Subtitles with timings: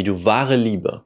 [0.00, 1.04] wie du wahre Liebe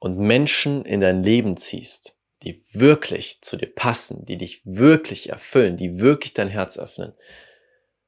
[0.00, 5.76] und Menschen in dein Leben ziehst, die wirklich zu dir passen, die dich wirklich erfüllen,
[5.76, 7.12] die wirklich dein Herz öffnen.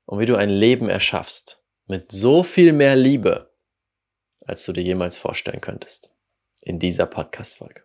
[0.06, 3.54] Und wie du ein Leben erschaffst mit so viel mehr Liebe,
[4.44, 6.16] als du dir jemals vorstellen könntest.
[6.62, 7.84] In dieser Podcast-Folge.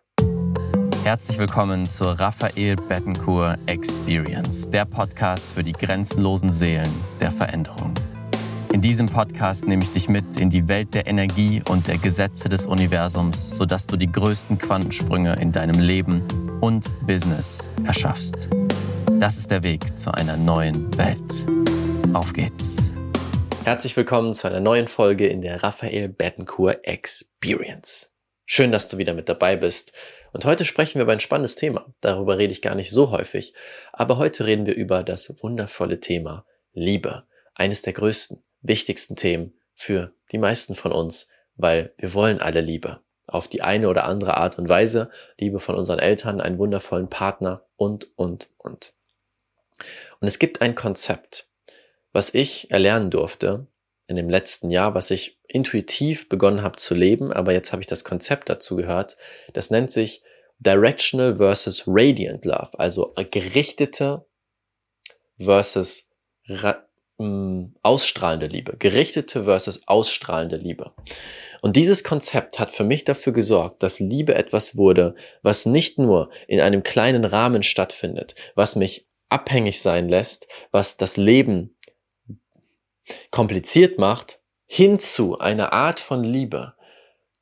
[1.04, 7.94] Herzlich willkommen zur Raphael Bettencourt Experience, der Podcast für die grenzenlosen Seelen der Veränderung.
[8.76, 12.50] In diesem Podcast nehme ich dich mit in die Welt der Energie und der Gesetze
[12.50, 16.22] des Universums, sodass du die größten Quantensprünge in deinem Leben
[16.60, 18.50] und Business erschaffst.
[19.18, 21.46] Das ist der Weg zu einer neuen Welt.
[22.12, 22.92] Auf geht's.
[23.64, 28.14] Herzlich willkommen zu einer neuen Folge in der Raphael Bettencourt Experience.
[28.44, 29.94] Schön, dass du wieder mit dabei bist.
[30.34, 31.86] Und heute sprechen wir über ein spannendes Thema.
[32.02, 33.54] Darüber rede ich gar nicht so häufig.
[33.94, 37.24] Aber heute reden wir über das wundervolle Thema Liebe.
[37.54, 43.00] Eines der größten, wichtigsten Themen für die meisten von uns, weil wir wollen alle Liebe.
[43.26, 45.10] Auf die eine oder andere Art und Weise.
[45.38, 48.94] Liebe von unseren Eltern, einen wundervollen Partner und, und, und.
[50.20, 51.48] Und es gibt ein Konzept,
[52.12, 53.66] was ich erlernen durfte
[54.06, 57.88] in dem letzten Jahr, was ich intuitiv begonnen habe zu leben, aber jetzt habe ich
[57.88, 59.16] das Konzept dazu gehört.
[59.52, 60.22] Das nennt sich
[60.58, 64.24] Directional versus Radiant Love, also gerichtete
[65.38, 66.14] versus
[67.56, 70.92] mh, ausstrahlende Liebe, gerichtete versus ausstrahlende Liebe.
[71.62, 76.30] Und dieses Konzept hat für mich dafür gesorgt, dass Liebe etwas wurde, was nicht nur
[76.46, 81.76] in einem kleinen Rahmen stattfindet, was mich abhängig sein lässt, was das Leben
[83.30, 86.74] kompliziert macht, hin zu einer Art von Liebe,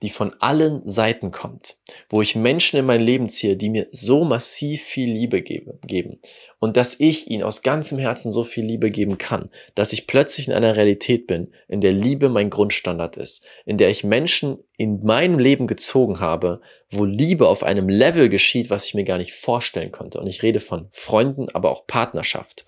[0.05, 1.79] die von allen Seiten kommt,
[2.11, 6.21] wo ich Menschen in mein Leben ziehe, die mir so massiv viel Liebe gebe, geben
[6.59, 10.47] und dass ich ihnen aus ganzem Herzen so viel Liebe geben kann, dass ich plötzlich
[10.47, 15.03] in einer Realität bin, in der Liebe mein Grundstandard ist, in der ich Menschen in
[15.03, 16.61] meinem Leben gezogen habe,
[16.91, 20.21] wo Liebe auf einem Level geschieht, was ich mir gar nicht vorstellen konnte.
[20.21, 22.67] Und ich rede von Freunden, aber auch Partnerschaft.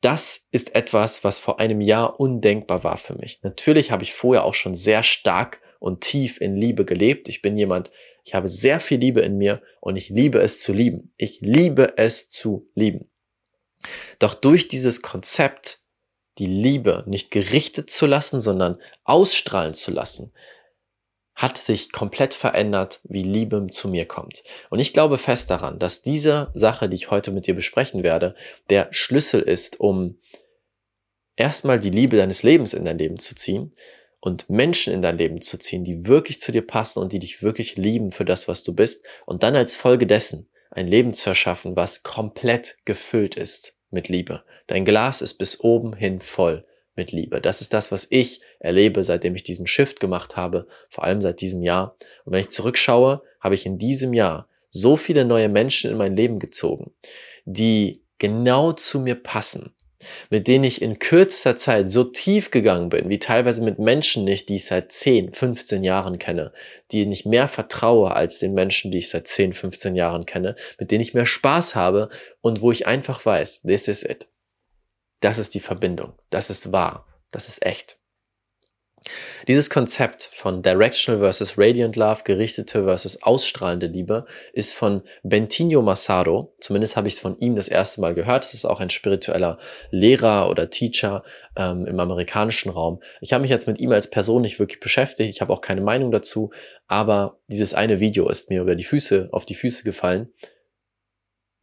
[0.00, 3.40] Das ist etwas, was vor einem Jahr undenkbar war für mich.
[3.42, 7.28] Natürlich habe ich vorher auch schon sehr stark und tief in Liebe gelebt.
[7.28, 7.90] Ich bin jemand,
[8.24, 11.12] ich habe sehr viel Liebe in mir und ich liebe es zu lieben.
[11.18, 13.10] Ich liebe es zu lieben.
[14.18, 15.80] Doch durch dieses Konzept,
[16.38, 20.32] die Liebe nicht gerichtet zu lassen, sondern ausstrahlen zu lassen,
[21.34, 24.42] hat sich komplett verändert, wie Liebe zu mir kommt.
[24.70, 28.36] Und ich glaube fest daran, dass diese Sache, die ich heute mit dir besprechen werde,
[28.70, 30.18] der Schlüssel ist, um
[31.36, 33.74] erstmal die Liebe deines Lebens in dein Leben zu ziehen
[34.24, 37.42] und Menschen in dein Leben zu ziehen, die wirklich zu dir passen und die dich
[37.42, 41.28] wirklich lieben für das, was du bist und dann als Folge dessen ein Leben zu
[41.28, 44.42] erschaffen, was komplett gefüllt ist mit Liebe.
[44.66, 46.64] Dein Glas ist bis oben hin voll
[46.96, 47.42] mit Liebe.
[47.42, 51.42] Das ist das, was ich erlebe, seitdem ich diesen Shift gemacht habe, vor allem seit
[51.42, 51.94] diesem Jahr.
[52.24, 56.16] Und wenn ich zurückschaue, habe ich in diesem Jahr so viele neue Menschen in mein
[56.16, 56.94] Leben gezogen,
[57.44, 59.74] die genau zu mir passen,
[60.30, 64.48] mit denen ich in kürzester Zeit so tief gegangen bin, wie teilweise mit Menschen nicht,
[64.48, 66.52] die ich seit 10, 15 Jahren kenne,
[66.92, 70.90] die ich mehr vertraue als den Menschen, die ich seit 10, 15 Jahren kenne, mit
[70.90, 72.08] denen ich mehr Spaß habe
[72.40, 74.28] und wo ich einfach weiß, this is it.
[75.20, 76.12] Das ist die Verbindung.
[76.30, 77.06] Das ist wahr.
[77.30, 77.98] Das ist echt.
[79.48, 86.54] Dieses Konzept von Directional versus Radiant Love, gerichtete versus ausstrahlende Liebe, ist von Bentinho Massaro.
[86.60, 88.44] Zumindest habe ich es von ihm das erste Mal gehört.
[88.44, 89.58] Es ist auch ein spiritueller
[89.90, 91.22] Lehrer oder Teacher
[91.56, 93.02] ähm, im amerikanischen Raum.
[93.20, 95.30] Ich habe mich jetzt mit ihm als Person nicht wirklich beschäftigt.
[95.30, 96.50] Ich habe auch keine Meinung dazu.
[96.86, 100.30] Aber dieses eine Video ist mir über die Füße, auf die Füße gefallen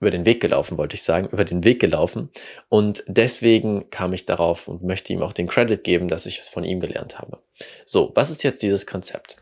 [0.01, 2.29] über den Weg gelaufen, wollte ich sagen, über den Weg gelaufen.
[2.69, 6.47] Und deswegen kam ich darauf und möchte ihm auch den Credit geben, dass ich es
[6.47, 7.37] von ihm gelernt habe.
[7.85, 9.37] So, was ist jetzt dieses Konzept?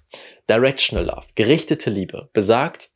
[0.50, 2.90] Directional Love, gerichtete Liebe, besagt,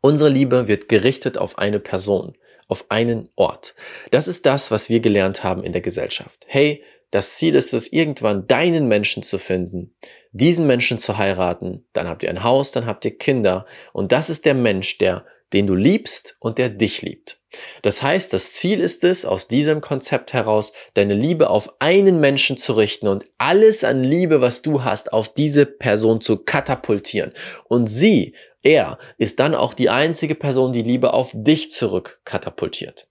[0.00, 2.36] unsere Liebe wird gerichtet auf eine Person,
[2.68, 3.74] auf einen Ort.
[4.12, 6.44] Das ist das, was wir gelernt haben in der Gesellschaft.
[6.46, 9.96] Hey, das Ziel ist es, irgendwann deinen Menschen zu finden,
[10.30, 14.30] diesen Menschen zu heiraten, dann habt ihr ein Haus, dann habt ihr Kinder und das
[14.30, 17.40] ist der Mensch, der den du liebst und der dich liebt.
[17.82, 22.56] Das heißt, das Ziel ist es, aus diesem Konzept heraus deine Liebe auf einen Menschen
[22.56, 27.32] zu richten und alles an Liebe, was du hast, auf diese Person zu katapultieren.
[27.64, 33.08] Und sie, er, ist dann auch die einzige Person, die Liebe auf dich zurück katapultiert.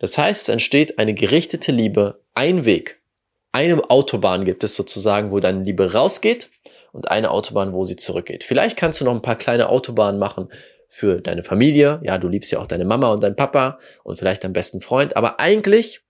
[0.00, 3.00] Das heißt, es entsteht eine gerichtete Liebe, ein Weg.
[3.52, 6.50] Eine Autobahn gibt es sozusagen, wo deine Liebe rausgeht
[6.92, 8.44] und eine Autobahn, wo sie zurückgeht.
[8.44, 10.50] Vielleicht kannst du noch ein paar kleine Autobahnen machen,
[10.90, 12.00] für deine Familie.
[12.02, 15.16] Ja, du liebst ja auch deine Mama und deinen Papa und vielleicht deinen besten Freund.
[15.16, 16.02] Aber eigentlich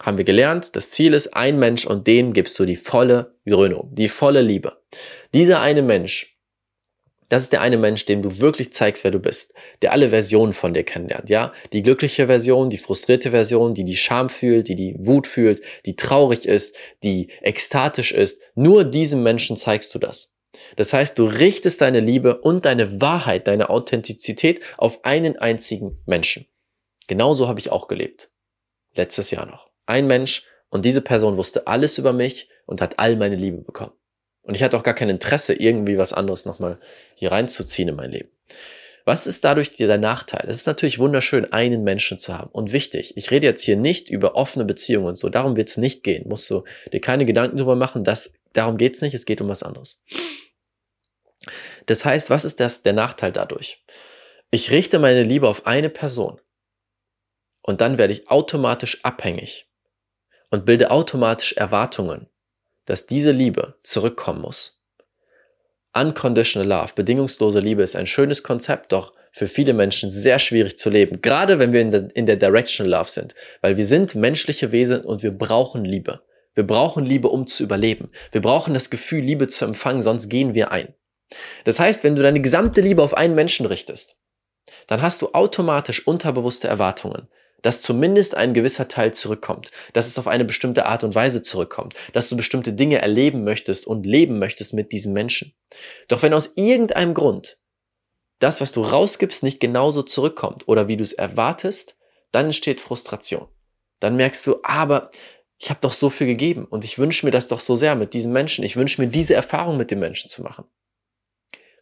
[0.00, 3.94] haben wir gelernt, das Ziel ist ein Mensch und den gibst du die volle Grünung,
[3.94, 4.78] die volle Liebe.
[5.34, 6.38] Dieser eine Mensch,
[7.28, 10.52] das ist der eine Mensch, dem du wirklich zeigst, wer du bist, der alle Versionen
[10.52, 11.52] von dir kennenlernt, ja?
[11.72, 15.96] Die glückliche Version, die frustrierte Version, die die Scham fühlt, die die Wut fühlt, die
[15.96, 18.42] traurig ist, die ekstatisch ist.
[18.54, 20.29] Nur diesem Menschen zeigst du das.
[20.76, 26.46] Das heißt, du richtest deine Liebe und deine Wahrheit, deine Authentizität auf einen einzigen Menschen.
[27.06, 28.30] Genauso habe ich auch gelebt.
[28.94, 33.16] Letztes Jahr noch ein Mensch und diese Person wusste alles über mich und hat all
[33.16, 33.92] meine Liebe bekommen.
[34.42, 36.78] Und ich hatte auch gar kein Interesse, irgendwie was anderes nochmal
[37.14, 38.30] hier reinzuziehen in mein Leben.
[39.04, 40.46] Was ist dadurch der Nachteil?
[40.48, 42.50] Es ist natürlich wunderschön, einen Menschen zu haben.
[42.52, 45.28] Und wichtig, ich rede jetzt hier nicht über offene Beziehungen und so.
[45.28, 46.28] Darum wird es nicht gehen.
[46.28, 48.04] Musst du dir keine Gedanken darüber machen.
[48.04, 49.14] Das, darum geht es nicht.
[49.14, 50.04] Es geht um was anderes.
[51.86, 53.84] Das heißt, was ist das, der Nachteil dadurch?
[54.50, 56.40] Ich richte meine Liebe auf eine Person.
[57.62, 59.68] Und dann werde ich automatisch abhängig
[60.50, 62.28] und bilde automatisch Erwartungen,
[62.86, 64.82] dass diese Liebe zurückkommen muss.
[65.92, 70.90] Unconditional Love, bedingungslose Liebe ist ein schönes Konzept, doch für viele Menschen sehr schwierig zu
[70.90, 74.72] leben, gerade wenn wir in der, in der Directional Love sind, weil wir sind menschliche
[74.72, 76.22] Wesen und wir brauchen Liebe.
[76.54, 78.10] Wir brauchen Liebe, um zu überleben.
[78.32, 80.94] Wir brauchen das Gefühl, Liebe zu empfangen, sonst gehen wir ein.
[81.64, 84.18] Das heißt, wenn du deine gesamte Liebe auf einen Menschen richtest,
[84.86, 87.28] dann hast du automatisch unterbewusste Erwartungen,
[87.62, 91.94] dass zumindest ein gewisser Teil zurückkommt, dass es auf eine bestimmte Art und Weise zurückkommt,
[92.12, 95.54] dass du bestimmte Dinge erleben möchtest und leben möchtest mit diesem Menschen.
[96.08, 97.58] Doch wenn aus irgendeinem Grund
[98.40, 101.96] das, was du rausgibst, nicht genauso zurückkommt oder wie du es erwartest,
[102.32, 103.48] dann entsteht Frustration.
[104.00, 105.10] Dann merkst du, aber
[105.62, 108.14] ich habe doch so viel gegeben und ich wünsche mir das doch so sehr mit
[108.14, 108.64] diesem Menschen.
[108.64, 110.64] Ich wünsche mir diese Erfahrung mit dem Menschen zu machen.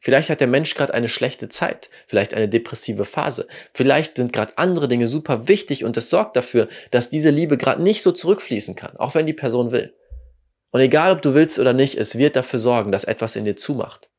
[0.01, 4.59] Vielleicht hat der Mensch gerade eine schlechte Zeit, vielleicht eine depressive Phase, vielleicht sind gerade
[4.59, 8.75] andere Dinge super wichtig und es sorgt dafür, dass diese Liebe gerade nicht so zurückfließen
[8.75, 9.95] kann, auch wenn die Person will.
[10.71, 13.57] Und egal, ob du willst oder nicht, es wird dafür sorgen, dass etwas in dir
[13.57, 14.11] zumacht,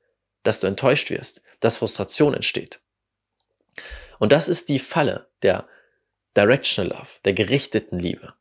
[0.44, 2.82] dass du enttäuscht wirst, dass Frustration entsteht.
[4.20, 5.68] Und das ist die Falle der
[6.36, 8.34] Directional Love, der gerichteten Liebe.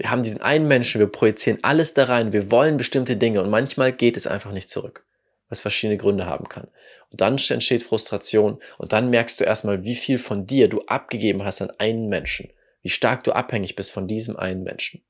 [0.00, 3.50] Wir haben diesen einen Menschen, wir projizieren alles da rein, wir wollen bestimmte Dinge und
[3.50, 5.04] manchmal geht es einfach nicht zurück
[5.50, 6.68] was verschiedene Gründe haben kann.
[7.10, 11.44] Und dann entsteht Frustration und dann merkst du erstmal, wie viel von dir du abgegeben
[11.44, 12.50] hast an einen Menschen,
[12.82, 15.02] wie stark du abhängig bist von diesem einen Menschen.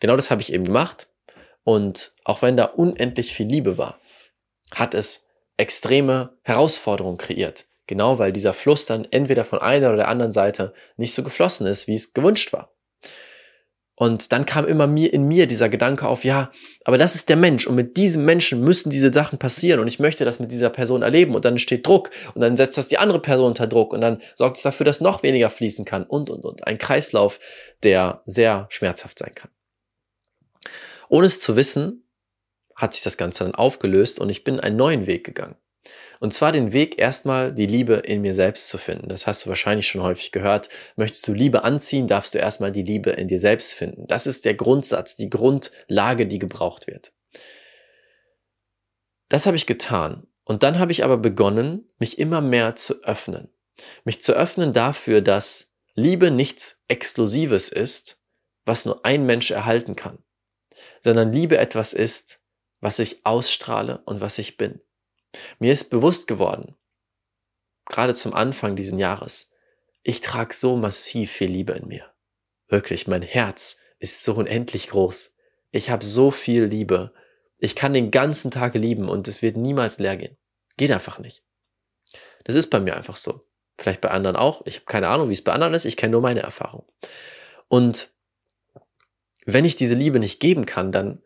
[0.00, 1.08] Genau das habe ich eben gemacht
[1.64, 4.00] und auch wenn da unendlich viel Liebe war,
[4.70, 7.66] hat es extreme Herausforderungen kreiert.
[7.88, 11.66] Genau weil dieser Fluss dann entweder von einer oder der anderen Seite nicht so geflossen
[11.66, 12.72] ist, wie es gewünscht war.
[13.98, 16.52] Und dann kam immer mir in mir dieser Gedanke auf, ja,
[16.84, 19.98] aber das ist der Mensch und mit diesem Menschen müssen diese Sachen passieren und ich
[19.98, 22.98] möchte das mit dieser Person erleben und dann entsteht Druck und dann setzt das die
[22.98, 26.28] andere Person unter Druck und dann sorgt es dafür, dass noch weniger fließen kann und,
[26.28, 26.66] und, und.
[26.66, 27.40] Ein Kreislauf,
[27.82, 29.50] der sehr schmerzhaft sein kann.
[31.08, 32.04] Ohne es zu wissen,
[32.74, 35.56] hat sich das Ganze dann aufgelöst und ich bin einen neuen Weg gegangen.
[36.20, 39.08] Und zwar den Weg, erstmal die Liebe in mir selbst zu finden.
[39.08, 40.68] Das hast du wahrscheinlich schon häufig gehört.
[40.96, 44.06] Möchtest du Liebe anziehen, darfst du erstmal die Liebe in dir selbst finden.
[44.06, 47.12] Das ist der Grundsatz, die Grundlage, die gebraucht wird.
[49.28, 50.26] Das habe ich getan.
[50.44, 53.50] Und dann habe ich aber begonnen, mich immer mehr zu öffnen.
[54.04, 58.22] Mich zu öffnen dafür, dass Liebe nichts Exklusives ist,
[58.64, 60.18] was nur ein Mensch erhalten kann,
[61.02, 62.40] sondern Liebe etwas ist,
[62.80, 64.80] was ich ausstrahle und was ich bin.
[65.58, 66.76] Mir ist bewusst geworden,
[67.86, 69.54] gerade zum Anfang diesen Jahres,
[70.02, 72.12] ich trage so massiv viel Liebe in mir.
[72.68, 75.34] Wirklich, mein Herz ist so unendlich groß.
[75.70, 77.12] Ich habe so viel Liebe.
[77.58, 80.36] Ich kann den ganzen Tag lieben und es wird niemals leer gehen.
[80.76, 81.42] Geht einfach nicht.
[82.44, 83.46] Das ist bei mir einfach so.
[83.78, 84.64] Vielleicht bei anderen auch.
[84.66, 85.84] Ich habe keine Ahnung, wie es bei anderen ist.
[85.84, 86.86] Ich kenne nur meine Erfahrung.
[87.68, 88.12] Und
[89.44, 91.22] wenn ich diese Liebe nicht geben kann, dann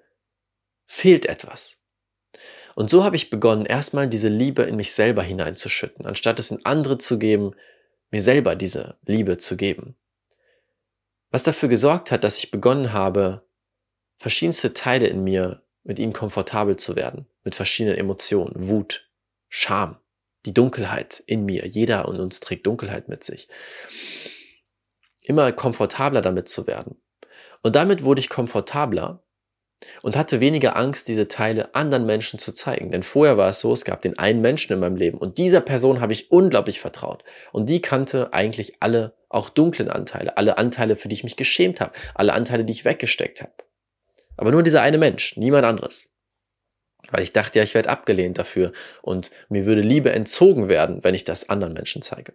[0.87, 1.80] fehlt etwas.
[2.75, 6.65] Und so habe ich begonnen, erstmal diese Liebe in mich selber hineinzuschütten, anstatt es in
[6.65, 7.55] andere zu geben,
[8.11, 9.97] mir selber diese Liebe zu geben.
[11.31, 13.47] Was dafür gesorgt hat, dass ich begonnen habe,
[14.19, 19.09] verschiedenste Teile in mir mit ihnen komfortabel zu werden, mit verschiedenen Emotionen, Wut,
[19.49, 19.97] Scham,
[20.45, 21.67] die Dunkelheit in mir.
[21.67, 23.49] Jeder und uns trägt Dunkelheit mit sich.
[25.21, 27.01] Immer komfortabler damit zu werden.
[27.63, 29.23] Und damit wurde ich komfortabler,
[30.03, 32.91] und hatte weniger Angst, diese Teile anderen Menschen zu zeigen.
[32.91, 35.61] Denn vorher war es so, es gab den einen Menschen in meinem Leben und dieser
[35.61, 37.25] Person habe ich unglaublich vertraut.
[37.53, 41.81] Und die kannte eigentlich alle, auch dunklen Anteile, alle Anteile, für die ich mich geschämt
[41.81, 43.53] habe, alle Anteile, die ich weggesteckt habe.
[44.37, 46.15] Aber nur dieser eine Mensch, niemand anderes.
[47.11, 48.73] Weil ich dachte ja, ich werde abgelehnt dafür
[49.03, 52.35] und mir würde Liebe entzogen werden, wenn ich das anderen Menschen zeige.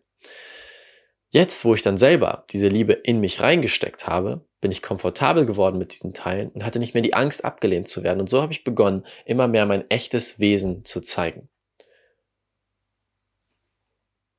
[1.29, 5.77] Jetzt, wo ich dann selber diese Liebe in mich reingesteckt habe, bin ich komfortabel geworden
[5.77, 8.19] mit diesen Teilen und hatte nicht mehr die Angst, abgelehnt zu werden.
[8.19, 11.49] Und so habe ich begonnen, immer mehr mein echtes Wesen zu zeigen.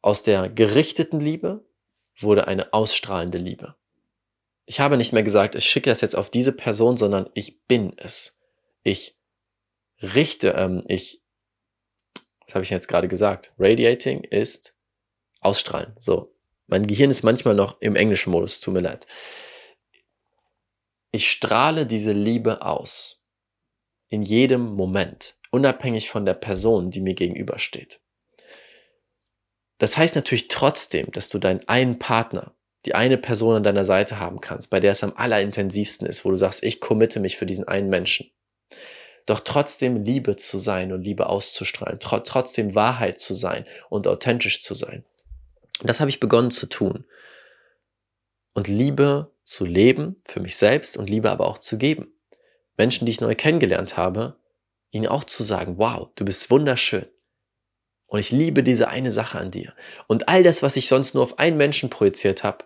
[0.03, 1.65] Aus der gerichteten Liebe
[2.19, 3.77] wurde eine ausstrahlende Liebe.
[4.65, 7.93] Ich habe nicht mehr gesagt, ich schicke das jetzt auf diese Person, sondern ich bin
[7.99, 8.39] es.
[8.83, 9.17] Ich
[10.03, 11.23] richte, ähm, ich,
[12.47, 13.53] was habe ich jetzt gerade gesagt?
[13.59, 14.75] Radiating ist
[15.41, 15.95] ausstrahlen.
[15.99, 16.33] So.
[16.67, 19.07] Mein Gehirn ist manchmal noch im englischen Modus, tut mir leid.
[21.17, 23.25] Ich strahle diese Liebe aus.
[24.11, 25.37] In jedem Moment.
[25.51, 28.01] Unabhängig von der Person, die mir gegenübersteht.
[29.79, 32.55] Das heißt natürlich trotzdem, dass du deinen einen Partner,
[32.85, 36.31] die eine Person an deiner Seite haben kannst, bei der es am allerintensivsten ist, wo
[36.31, 38.31] du sagst, ich committe mich für diesen einen Menschen.
[39.25, 44.61] Doch trotzdem Liebe zu sein und Liebe auszustrahlen, tr trotzdem Wahrheit zu sein und authentisch
[44.61, 45.03] zu sein.
[45.83, 47.07] Das habe ich begonnen zu tun.
[48.57, 52.15] Und Liebe zu leben für mich selbst und Liebe aber auch zu geben.
[52.79, 54.37] Menschen, die ich neu kennengelernt habe,
[54.89, 57.05] ihnen auch zu sagen, wow, du bist wunderschön.
[58.07, 59.75] Und ich liebe diese eine Sache an dir.
[60.07, 62.65] Und all das, was ich sonst nur auf einen Menschen projiziert habe,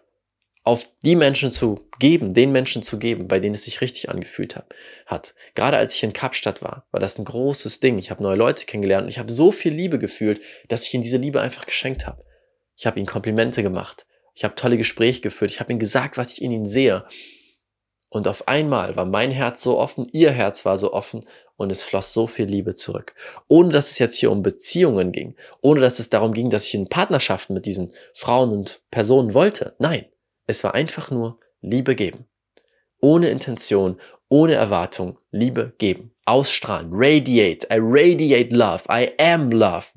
[0.63, 4.55] auf die Menschen zu geben, den Menschen zu geben, bei denen es sich richtig angefühlt
[4.55, 4.73] hat.
[5.07, 5.35] hat.
[5.57, 7.99] Gerade als ich in Kapstadt war, war das ein großes Ding.
[7.99, 11.03] Ich habe neue Leute kennengelernt und ich habe so viel Liebe gefühlt, dass ich ihnen
[11.03, 12.25] diese Liebe einfach geschenkt habe.
[12.77, 14.07] Ich habe ihnen Komplimente gemacht.
[14.41, 15.51] Ich habe tolle Gespräche geführt.
[15.51, 17.05] Ich habe ihnen gesagt, was ich in ihnen sehe.
[18.09, 21.83] Und auf einmal war mein Herz so offen, ihr Herz war so offen und es
[21.83, 23.15] floss so viel Liebe zurück.
[23.49, 26.73] Ohne dass es jetzt hier um Beziehungen ging, ohne dass es darum ging, dass ich
[26.73, 29.77] in Partnerschaften mit diesen Frauen und Personen wollte.
[29.79, 30.07] Nein,
[30.47, 32.25] es war einfach nur Liebe geben.
[33.03, 36.15] Ohne Intention, ohne Erwartung, Liebe geben.
[36.25, 39.89] Ausstrahlen, radiate, I radiate love, I am love.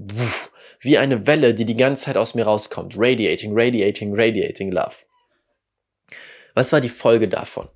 [0.83, 2.95] Wie eine Welle, die die ganze Zeit aus mir rauskommt.
[2.97, 4.95] Radiating, radiating, radiating love.
[6.55, 7.69] Was war die Folge davon?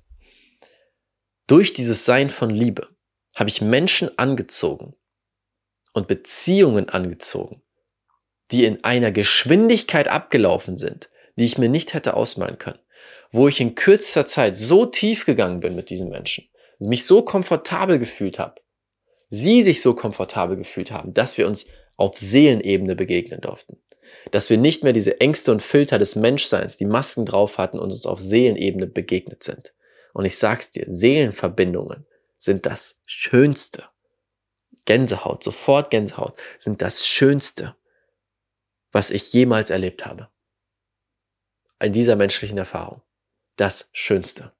[1.46, 2.88] Durch dieses Sein von Liebe
[3.34, 4.94] habe ich Menschen angezogen
[5.94, 7.62] und Beziehungen angezogen,
[8.50, 12.80] die in einer Geschwindigkeit abgelaufen sind, die ich mir nicht hätte ausmalen können,
[13.30, 17.98] wo ich in kürzester Zeit so tief gegangen bin mit diesen Menschen, mich so komfortabel
[17.98, 18.60] gefühlt habe,
[19.30, 21.66] sie sich so komfortabel gefühlt haben, dass wir uns
[21.98, 23.76] auf Seelenebene begegnen durften.
[24.30, 27.90] Dass wir nicht mehr diese Ängste und Filter des Menschseins, die Masken drauf hatten und
[27.90, 29.74] uns auf Seelenebene begegnet sind.
[30.14, 32.06] Und ich sag's dir, Seelenverbindungen
[32.38, 33.84] sind das Schönste.
[34.86, 37.76] Gänsehaut, sofort Gänsehaut, sind das Schönste,
[38.90, 40.28] was ich jemals erlebt habe.
[41.80, 43.02] In dieser menschlichen Erfahrung.
[43.56, 44.52] Das Schönste.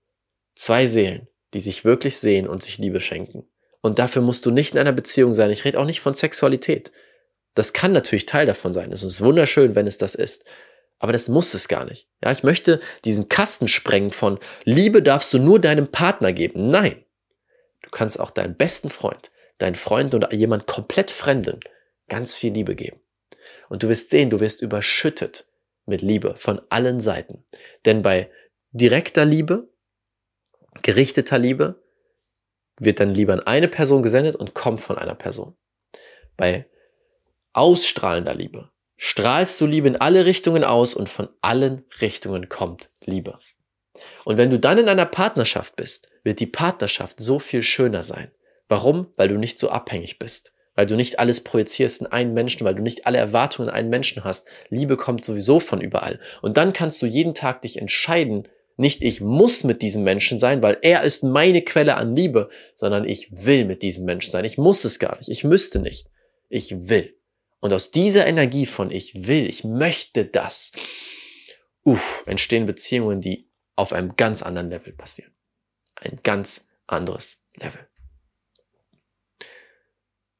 [0.54, 3.48] Zwei Seelen, die sich wirklich sehen und sich Liebe schenken.
[3.80, 5.50] Und dafür musst du nicht in einer Beziehung sein.
[5.50, 6.92] Ich rede auch nicht von Sexualität.
[7.58, 8.92] Das kann natürlich Teil davon sein.
[8.92, 10.44] Es ist wunderschön, wenn es das ist.
[11.00, 12.08] Aber das muss es gar nicht.
[12.22, 16.70] Ja, ich möchte diesen Kasten sprengen von Liebe darfst du nur deinem Partner geben.
[16.70, 17.04] Nein.
[17.82, 21.58] Du kannst auch deinem besten Freund, deinen Freund oder jemand komplett Fremden
[22.08, 23.00] ganz viel Liebe geben.
[23.68, 25.48] Und du wirst sehen, du wirst überschüttet
[25.84, 27.44] mit Liebe von allen Seiten.
[27.86, 28.30] Denn bei
[28.70, 29.68] direkter Liebe,
[30.82, 31.82] gerichteter Liebe,
[32.78, 35.56] wird dann Liebe an eine Person gesendet und kommt von einer Person.
[36.36, 36.68] Bei
[37.58, 43.38] ausstrahlender Liebe strahlst du Liebe in alle Richtungen aus und von allen Richtungen kommt Liebe.
[44.24, 48.30] Und wenn du dann in einer Partnerschaft bist, wird die Partnerschaft so viel schöner sein.
[48.68, 49.08] Warum?
[49.16, 50.52] Weil du nicht so abhängig bist.
[50.74, 53.90] Weil du nicht alles projizierst in einen Menschen, weil du nicht alle Erwartungen in einen
[53.90, 54.46] Menschen hast.
[54.68, 56.20] Liebe kommt sowieso von überall.
[56.42, 58.46] Und dann kannst du jeden Tag dich entscheiden,
[58.76, 63.04] nicht ich muss mit diesem Menschen sein, weil er ist meine Quelle an Liebe, sondern
[63.04, 64.44] ich will mit diesem Menschen sein.
[64.44, 65.28] Ich muss es gar nicht.
[65.28, 66.06] Ich müsste nicht.
[66.48, 67.17] Ich will.
[67.60, 70.72] Und aus dieser Energie von ich will, ich möchte das,
[71.82, 75.32] uff, entstehen Beziehungen, die auf einem ganz anderen Level passieren.
[75.96, 77.86] Ein ganz anderes Level.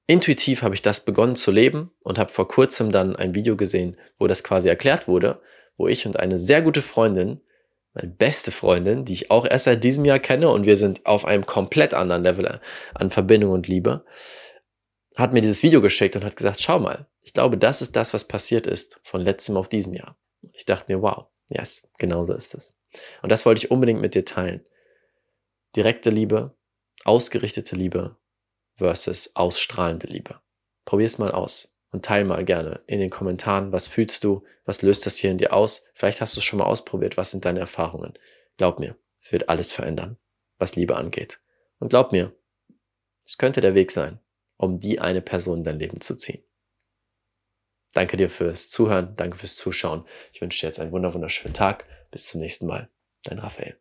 [0.06, 3.98] Intuitiv habe ich das begonnen zu leben und habe vor kurzem dann ein Video gesehen,
[4.18, 5.42] wo das quasi erklärt wurde,
[5.76, 7.42] wo ich und eine sehr gute Freundin,
[7.92, 11.26] meine beste Freundin, die ich auch erst seit diesem Jahr kenne und wir sind auf
[11.26, 12.60] einem komplett anderen Level
[12.94, 14.04] an Verbindung und Liebe,
[15.18, 18.14] hat mir dieses Video geschickt und hat gesagt, schau mal, ich glaube, das ist das,
[18.14, 20.16] was passiert ist von letztem auf diesem Jahr.
[20.52, 22.76] Ich dachte mir, wow, yes, genau so ist es.
[23.22, 24.64] Und das wollte ich unbedingt mit dir teilen.
[25.74, 26.56] Direkte Liebe,
[27.04, 28.16] ausgerichtete Liebe
[28.76, 30.40] versus ausstrahlende Liebe.
[30.84, 34.82] Probier es mal aus und teil mal gerne in den Kommentaren, was fühlst du, was
[34.82, 35.86] löst das hier in dir aus?
[35.94, 38.14] Vielleicht hast du es schon mal ausprobiert, was sind deine Erfahrungen?
[38.56, 40.16] Glaub mir, es wird alles verändern,
[40.58, 41.40] was Liebe angeht.
[41.80, 42.32] Und glaub mir,
[43.26, 44.20] es könnte der Weg sein,
[44.58, 46.44] um die eine Person in dein Leben zu ziehen.
[47.94, 50.04] Danke dir fürs Zuhören, danke fürs Zuschauen.
[50.32, 51.86] Ich wünsche dir jetzt einen wunderschönen Tag.
[52.10, 52.90] Bis zum nächsten Mal.
[53.22, 53.80] Dein Raphael.